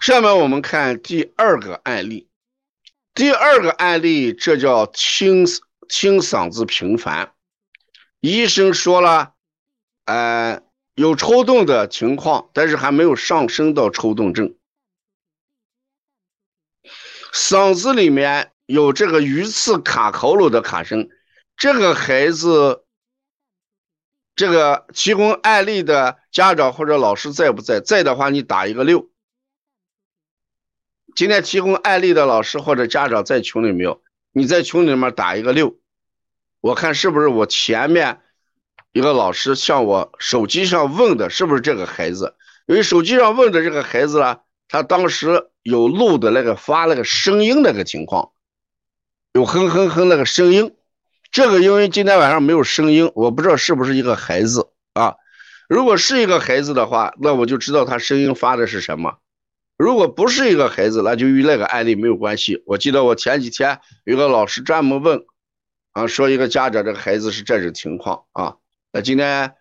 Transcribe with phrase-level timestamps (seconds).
[0.00, 2.28] 下面我们看第二个案例。
[3.14, 5.46] 第二个案例，这叫清
[5.88, 7.32] 清嗓子频繁。
[8.20, 9.32] 医生说了，
[10.04, 10.62] 呃，
[10.94, 14.54] 有抽动的情况，但是还没有上升到抽动症。
[17.32, 21.08] 嗓子里面有这个鱼刺卡喉咙的卡声。
[21.56, 22.84] 这个孩子，
[24.34, 27.80] 这个提供案例的家长或者老师在不在？
[27.80, 29.08] 在的话，你打一个六。
[31.16, 34.02] 今天提供案例的老师或者家长在群里没有？
[34.32, 35.78] 你在群里面打一个六，
[36.60, 38.20] 我看是不是我前面
[38.92, 42.34] 一个老师向我手机上问的，是不是这个孩子？
[42.66, 48.32] 因为手机上问的这个孩子呢，他当时有录的那个发那个声音那个情况，
[49.32, 50.74] 有哼哼哼那个声音。
[51.32, 55.14] 这个因为今天晚上没有声音，我不知道是不是一个孩子啊。
[55.66, 59.16] 如果是一个孩子的话，那我就知道他声音发的是什么。
[59.76, 62.62] 如果不是一个孩子，那就与那个案例没有关系。
[62.66, 65.26] 我记得我前几天有个老师专门问，
[65.92, 68.56] 啊，说一个家长这个孩子是这种情况啊。
[68.92, 69.54] 那今天，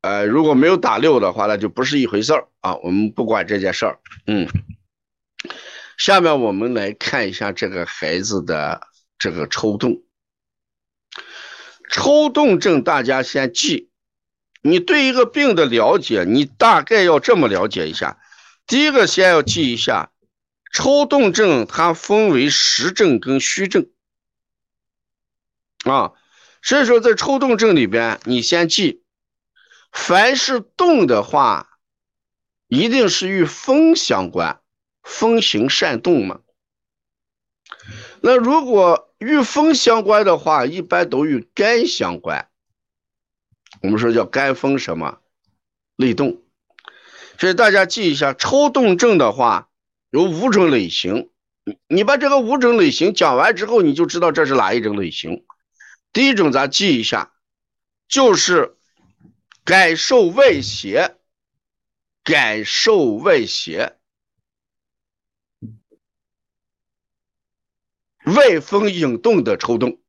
[0.00, 2.76] 呃，如果没有打六的话，那就不是一回事儿啊。
[2.76, 4.48] 我们不管这件事儿，嗯。
[5.98, 8.86] 下面我们来看一下这个孩子的
[9.18, 10.02] 这个抽动。
[11.90, 13.90] 抽动症，大家先记。
[14.62, 18.18] 你对一个病的了解，你大概要这么了解一下。
[18.66, 20.10] 第一个先要记一下，
[20.72, 23.90] 抽动症它分为实症跟虚症
[25.84, 26.12] 啊。
[26.62, 29.04] 所以说，在抽动症里边，你先记，
[29.92, 31.78] 凡是动的话，
[32.66, 34.60] 一定是与风相关，
[35.02, 36.40] 风行善动嘛。
[38.20, 42.50] 那如果与风相关的话，一般都与肝相关。
[43.82, 45.20] 我们说叫肝风什么
[45.94, 46.42] 内动。
[47.38, 49.68] 所以大家记一下，抽动症的话
[50.10, 51.30] 有五种类型。
[51.64, 55.44] 你你把这个五种类型讲完之后，你就知道这是哪一种类型。
[56.12, 57.32] 第一种咱记一下，
[58.08, 58.76] 就是
[59.64, 61.16] 感受外邪，
[62.22, 63.98] 感受外邪，
[68.24, 70.00] 外风引动的抽动，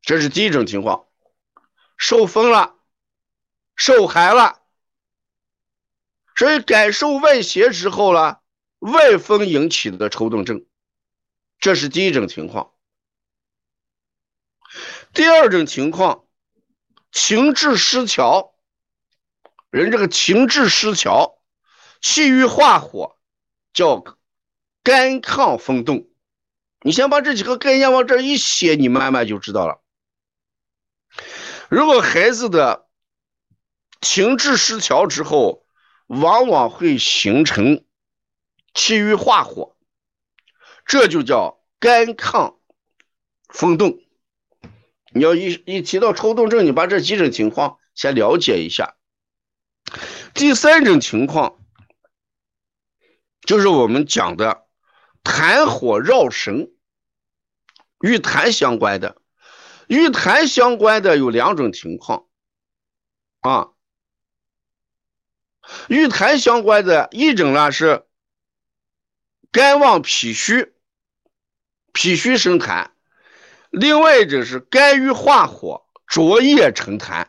[0.00, 1.06] 这是第一种情况。
[1.96, 2.76] 受风了，
[3.74, 4.62] 受寒了。
[6.38, 8.38] 所以感受外邪之后呢，
[8.78, 10.64] 外风引起的抽动症，
[11.58, 12.72] 这是第一种情况。
[15.12, 16.26] 第二种情况，
[17.10, 18.54] 情志失调，
[19.70, 21.40] 人这个情志失调，
[22.00, 23.18] 气郁化火，
[23.72, 24.04] 叫
[24.84, 26.08] 肝亢风动。
[26.82, 29.82] 你先把这几个概念往这一写，你慢慢就知道了。
[31.68, 32.86] 如果孩子的
[34.00, 35.64] 情志失调之后，
[36.08, 37.84] 往往会形成
[38.74, 39.76] 气郁化火，
[40.84, 42.56] 这就叫肝亢
[43.48, 44.00] 风动。
[45.12, 48.96] 你要一一提到抽动症，你把这几种情况先了解一下。
[50.34, 51.64] 第三种情况
[53.42, 54.66] 就是我们讲的
[55.22, 56.72] 痰火绕神，
[58.00, 59.20] 与痰相关的，
[59.88, 62.26] 与痰相关的有两种情况
[63.40, 63.72] 啊。
[65.88, 68.04] 与痰相关的一种呢是
[69.50, 70.74] 肝旺脾虚，
[71.92, 72.88] 脾虚生痰；
[73.70, 77.26] 另外一种是肝郁化火，浊液成痰。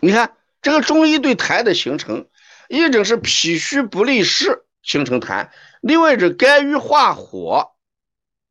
[0.00, 2.28] 你看这个中医对痰的形成，
[2.68, 7.76] 一种是脾虚不利湿形成痰，另外一种肝郁化火，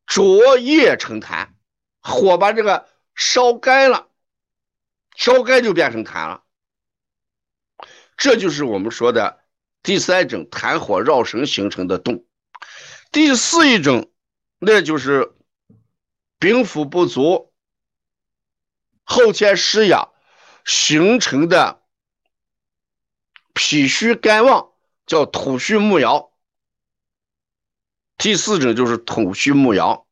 [0.06, 1.50] 浊液成痰。
[2.02, 4.10] 火把这个烧干了，
[5.16, 6.44] 烧干就变成痰了。
[8.24, 9.42] 这就是我们说的
[9.82, 12.26] 第三种痰火绕神形成的动，
[13.12, 14.14] 第四一种，
[14.60, 15.36] 那就是
[16.40, 17.52] 禀赋不足、
[19.04, 20.14] 后天失养
[20.64, 21.82] 形成的
[23.54, 24.72] 脾虚肝旺，
[25.06, 26.32] 叫土虚木摇。
[28.16, 30.08] 第四种就是土虚木摇。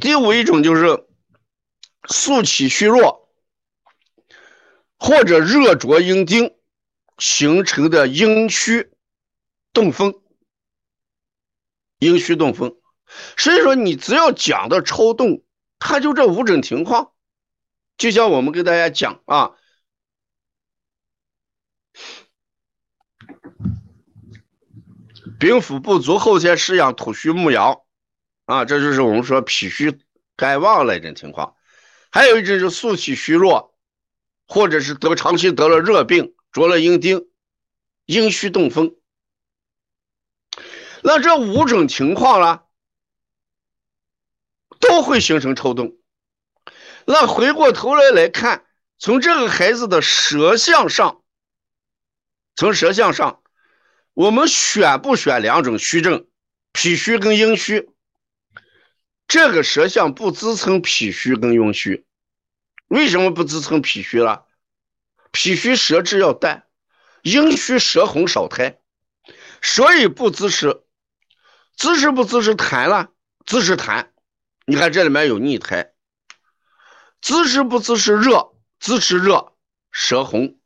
[0.00, 1.06] 第五一种就是
[2.08, 3.22] 素气虚弱。
[5.04, 6.56] 或者热灼阴经
[7.18, 8.90] 形成的阴虚
[9.74, 10.14] 动风，
[11.98, 12.78] 阴虚动风，
[13.36, 15.44] 所以说你只要讲的抽动，
[15.78, 17.12] 它就这五种情况。
[17.98, 19.52] 就像我们跟大家讲啊，
[25.38, 27.84] 禀赋不足，后天失养，土虚木摇
[28.46, 30.00] 啊，这就是我们说脾虚
[30.34, 31.56] 肝旺那种情况。
[32.10, 33.73] 还有一种是素气虚弱。
[34.46, 37.28] 或者是得长期得了热病着了阴丁，
[38.06, 38.96] 阴虚动风。
[41.02, 42.62] 那这五种情况呢，
[44.80, 45.96] 都会形成抽动。
[47.06, 48.64] 那回过头来来看，
[48.98, 51.22] 从这个孩子的舌象上，
[52.56, 53.42] 从舌象上，
[54.14, 56.26] 我们选不选两种虚症，
[56.72, 57.90] 脾虚跟阴虚？
[59.28, 62.06] 这个舌象不支撑脾虚跟阴虚，
[62.94, 64.46] 为什么不支撑脾虚了？
[65.32, 66.64] 脾虚舌质要淡，
[67.22, 68.78] 阴虚舌红少苔，
[69.60, 70.80] 所以不支持。
[71.74, 73.10] 支持不支持痰了？
[73.44, 74.10] 支持痰。
[74.64, 75.90] 你看这里面有逆苔。
[77.20, 78.52] 支持不支持热？
[78.78, 79.54] 支持热，
[79.90, 80.56] 舌红，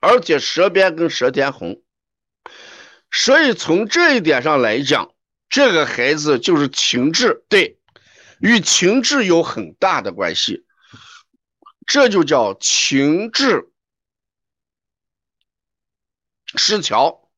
[0.00, 1.80] 而且舌边跟舌尖红。
[3.10, 5.14] 所以从这一点上来讲，
[5.48, 7.78] 这个孩子就是情志，对，
[8.38, 10.66] 与情志有很大的关系。
[11.88, 13.72] 这就叫情志
[16.54, 17.30] 失调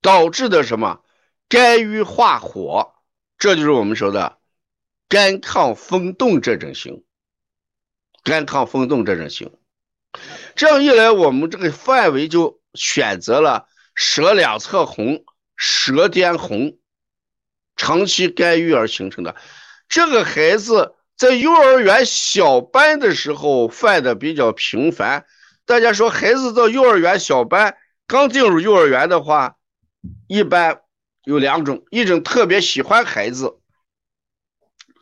[0.00, 1.04] 导致的什么？
[1.46, 2.94] 肝郁化火，
[3.36, 4.40] 这就是我们说的
[5.08, 7.04] 肝亢风动这种型。
[8.22, 9.54] 肝亢风动这种型，
[10.56, 15.22] 这样一来，我们这个范围就选择了舌两侧红、
[15.54, 16.78] 舌尖红，
[17.76, 19.36] 长期肝郁而形成的。
[19.86, 25.24] 这个孩子在幼儿园小班的时候犯的比较频繁。
[25.64, 27.76] 大家说，孩子到幼儿园小班
[28.06, 29.56] 刚进入幼儿园的话，
[30.26, 30.80] 一般。
[31.26, 33.58] 有两种，一种特别喜欢孩子，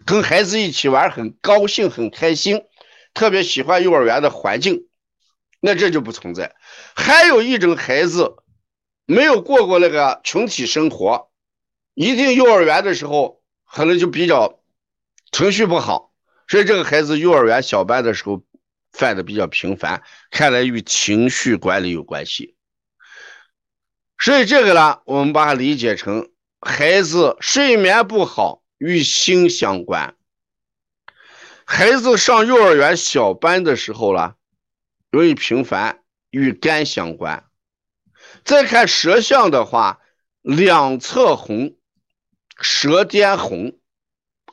[0.07, 2.63] 跟孩子一起玩很高兴很开心，
[3.13, 4.87] 特别喜欢幼儿园的环境，
[5.59, 6.55] 那这就不存在。
[6.95, 8.37] 还有一种孩子，
[9.05, 11.29] 没有过过那个群体生活，
[11.95, 14.62] 一进幼儿园的时候可能就比较
[15.33, 16.13] 情绪不好，
[16.47, 18.45] 所以这个孩子幼儿园小班的时候
[18.93, 22.55] 犯的比较频繁，看来与情绪管理有关系。
[24.19, 26.31] 所以这个呢，我们把它理解成
[26.61, 30.15] 孩子睡眠不好与心相关。
[31.65, 34.35] 孩子上幼儿园小班的时候呢，
[35.11, 37.47] 容易频繁与肝相关。
[38.45, 40.01] 再看舌象的话，
[40.43, 41.77] 两侧红，
[42.61, 43.79] 舌尖红，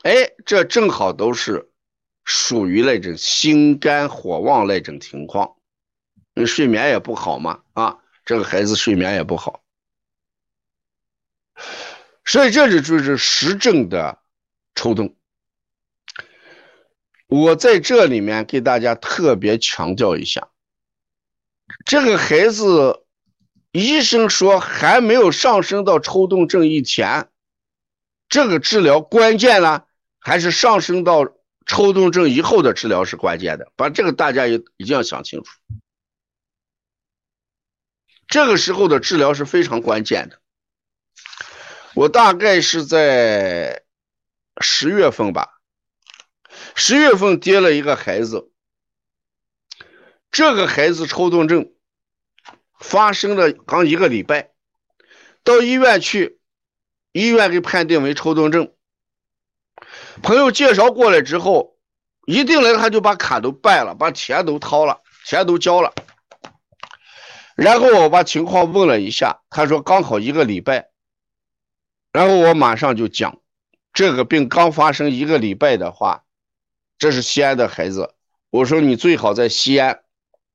[0.02, 1.70] 哎，这正好都是
[2.24, 5.56] 属于那种心肝火旺那种情况。
[6.34, 7.98] 你睡眠也不好嘛，啊。
[8.22, 9.64] 这个孩子睡眠也不好，
[12.24, 14.20] 所以这就就是实证的
[14.76, 15.16] 抽动。
[17.26, 20.48] 我在这里面给大家特别强调一下，
[21.84, 23.04] 这个孩子，
[23.72, 27.30] 医生说还没有上升到抽动症以前，
[28.28, 29.86] 这个治疗关键呢，
[30.20, 31.34] 还是上升到
[31.66, 35.50] 抽动症以后的治疗是关键的，把这个大家也一定要想清楚。
[38.26, 40.40] 这个时候的治疗是非常关键的。
[41.94, 43.82] 我大概是在
[44.60, 45.60] 十月份吧，
[46.76, 48.52] 十月份接了一个孩子，
[50.30, 51.72] 这个孩子抽动症
[52.78, 54.52] 发生了刚一个礼拜，
[55.42, 56.38] 到医院去，
[57.10, 58.72] 医院给判定为抽动症。
[60.22, 61.76] 朋友介绍过来之后，
[62.26, 65.92] 一定来他就把卡都办了，把钱都掏了，钱都交了。
[67.56, 70.90] 然后我把情况问了一下，他说刚好一个礼拜。
[72.12, 73.38] 然后我马上就讲，
[73.92, 76.24] 这个病刚发生一个礼拜的话，
[76.98, 78.14] 这是西安的孩子。
[78.50, 80.00] 我说你最好在西安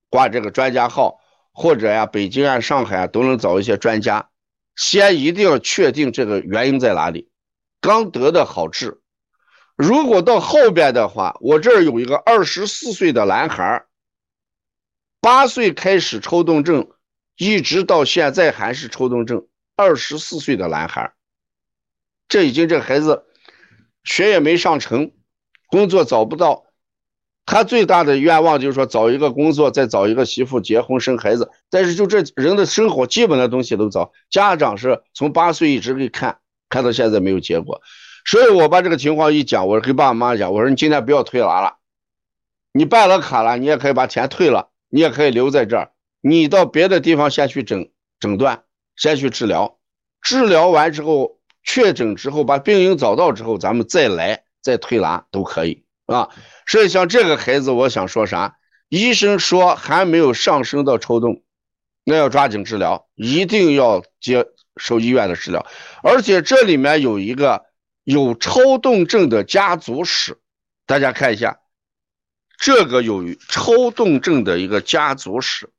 [0.10, 1.20] 挂这个专家号，
[1.54, 4.30] 或者呀北京啊、上海啊都能找一些专家。
[4.76, 7.30] 西安一定要确定这个原因在哪里，
[7.80, 9.02] 刚得的好治。
[9.76, 13.86] 如果到后边的话，我这儿有一个二十四岁的男孩，
[15.22, 16.90] 八岁开始抽动症。
[17.38, 21.12] 一直到现在还是抽动症，二十四岁的男孩，
[22.30, 23.26] 这已经这孩子
[24.06, 25.12] 学也没上成，
[25.68, 26.68] 工作找不到，
[27.46, 31.52] 他最大的愿望就是说找一个工作，再找一个媳妇结婚生孩子。
[31.70, 36.40] 但是就这人的生活基本的东西都找，家长是从八岁一直给看，
[36.70, 37.82] 看到现在没有结果。
[38.26, 41.78] 所以我把这个情况一讲，我跟爸爸妈妈讲，我说你今天不要推拿了，
[42.74, 45.92] 你办了卡了，你也可以把钱退了，你也可以留在这儿。
[46.22, 48.64] 你到别的地方先去诊诊断，
[48.96, 49.78] 先去治疗，
[50.22, 56.30] 治疗完之后确诊之后，把病因找到之后，咱们再来再推拿都可以啊。
[56.66, 58.58] 所以像这个孩子，我想说啥？
[58.90, 61.44] 医生说还没有上升到抽动，
[62.04, 65.66] 那要抓紧治疗，一定要接受医院的治疗。
[66.02, 67.66] 而且这里面有一个
[68.06, 70.40] 有抽动症的家族史，
[70.86, 71.60] 大家看一下，
[72.60, 75.70] 这个有抽动症的一个家族史。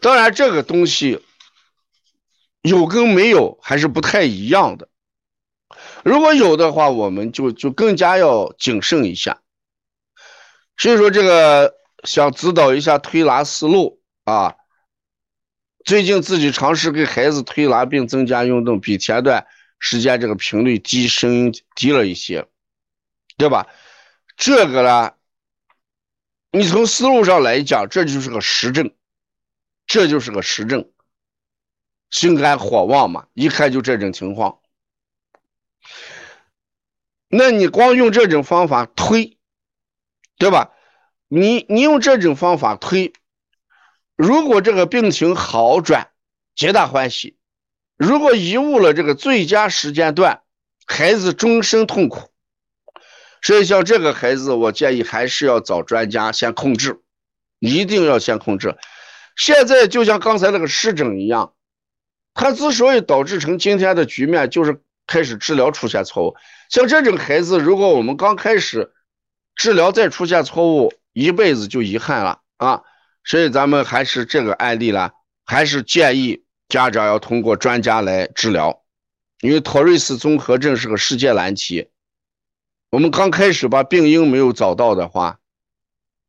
[0.00, 1.22] 当然，这个东西
[2.62, 4.88] 有跟没有还是不太一样的。
[6.02, 9.42] 如果有的话，我们就就更加要谨慎一下。
[10.78, 14.56] 所以说，这个想指导一下推拿思路啊。
[15.84, 19.46] 最近自己尝试给孩子推拿并增加运动，比前段
[19.78, 22.46] 时间这个频率低，声音低了一些，
[23.36, 23.66] 对吧？
[24.36, 25.12] 这个呢，
[26.52, 28.92] 你从思路上来讲，这就是个实证，
[29.86, 30.88] 这就是个实证。
[32.10, 34.60] 心肝火旺嘛，一看就这种情况。
[37.28, 39.38] 那你光用这种方法推，
[40.38, 40.72] 对吧？
[41.28, 43.12] 你你用这种方法推。
[44.22, 46.10] 如果这个病情好转，
[46.54, 47.34] 皆大欢喜；
[47.96, 50.42] 如果贻误了这个最佳时间段，
[50.86, 52.30] 孩子终身痛苦。
[53.42, 57.00] 所以像这个孩子，我建议还是要找专家先控制，
[57.58, 58.76] 一定要先控制。
[59.34, 61.54] 现在就像刚才那个湿疹一样，
[62.32, 66.36] 他之所以导致成今天的局面，就是开始治疗出现错误。
[66.68, 68.92] 像这种孩子，如果我们刚开始
[69.56, 72.82] 治疗再出现错误，一辈子就遗憾了啊。
[73.24, 75.10] 所以咱们还是这个案例呢，
[75.44, 78.82] 还是建议家长要通过专家来治疗，
[79.40, 81.88] 因为托瑞斯综合症是个世界难题。
[82.90, 85.38] 我们刚开始把病因没有找到的话，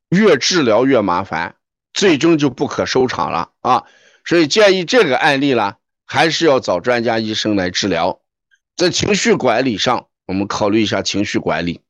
[0.09, 1.55] 越治疗越麻烦，
[1.93, 3.83] 最终就不可收场了啊！
[4.23, 8.21] 所以建议这个案例呢，还是要找专家医生来治疗。
[8.77, 11.81] 在情绪管理上，我们考虑一下情绪管理。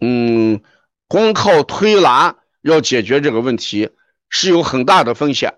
[0.00, 0.62] 嗯，
[1.06, 3.90] 光靠推拿要解决这个问题。
[4.30, 5.54] 是有很大的风险，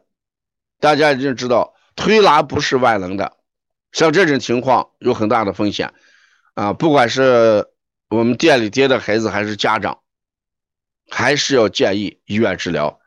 [0.79, 3.37] 大家已经知道，推拿不是万能的，
[3.93, 5.93] 像这种情况有很大的风险，
[6.55, 7.67] 啊，不管是
[8.09, 9.99] 我们店里接的孩子还是家长，
[11.11, 13.01] 还是要建议医院治疗，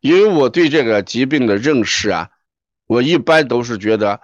[0.00, 2.30] 因为我对这个疾病的认识啊，
[2.86, 4.20] 我一般都是觉得，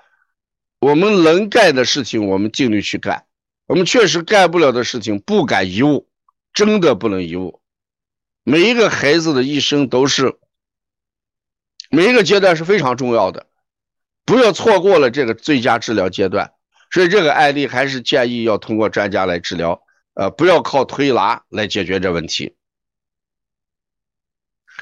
[0.81, 3.25] 我们能干的事情我们尽力去干，
[3.67, 6.09] 我们确实干不了的事情不敢贻误，
[6.53, 7.63] 真的不能贻误，
[8.43, 10.37] 每一个孩子的一生都是。
[11.91, 13.47] 每一个阶段是非常重要的，
[14.25, 16.53] 不要错过了这个最佳治疗阶段。
[16.93, 19.83] 所以这个案例还是建议要通过专家来治疗，
[20.15, 22.57] 呃，不要靠推拿来解决这问题。